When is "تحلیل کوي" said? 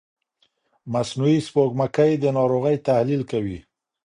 2.87-3.57